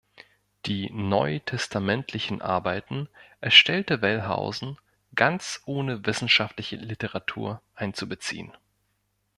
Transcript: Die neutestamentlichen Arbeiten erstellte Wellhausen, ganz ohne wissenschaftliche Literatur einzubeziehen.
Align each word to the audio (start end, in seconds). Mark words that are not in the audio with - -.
Die 0.65 0.89
neutestamentlichen 0.91 2.41
Arbeiten 2.41 3.07
erstellte 3.39 4.01
Wellhausen, 4.01 4.79
ganz 5.13 5.61
ohne 5.67 6.07
wissenschaftliche 6.07 6.77
Literatur 6.77 7.61
einzubeziehen. 7.75 8.51